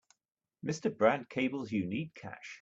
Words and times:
Mr. 0.65 0.97
Brad 0.97 1.29
cables 1.29 1.71
you 1.71 1.85
need 1.85 2.15
cash. 2.15 2.49